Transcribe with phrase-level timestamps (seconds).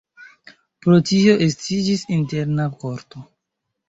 [0.85, 3.23] Pro tio estiĝis interna korto.